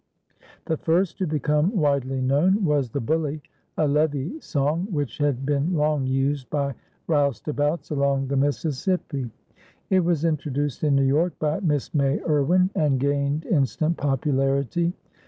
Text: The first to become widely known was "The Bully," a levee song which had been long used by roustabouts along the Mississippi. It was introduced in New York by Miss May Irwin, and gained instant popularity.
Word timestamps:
The 0.65 0.77
first 0.77 1.19
to 1.19 1.27
become 1.27 1.75
widely 1.77 2.21
known 2.21 2.65
was 2.65 2.89
"The 2.89 2.99
Bully," 2.99 3.43
a 3.77 3.87
levee 3.87 4.39
song 4.39 4.87
which 4.89 5.19
had 5.19 5.45
been 5.45 5.75
long 5.75 6.07
used 6.07 6.49
by 6.49 6.73
roustabouts 7.05 7.91
along 7.91 8.29
the 8.29 8.35
Mississippi. 8.35 9.29
It 9.91 9.99
was 10.03 10.25
introduced 10.25 10.83
in 10.83 10.95
New 10.95 11.05
York 11.05 11.37
by 11.37 11.59
Miss 11.59 11.93
May 11.93 12.19
Irwin, 12.23 12.71
and 12.73 12.99
gained 12.99 13.45
instant 13.45 13.95
popularity. 13.97 14.93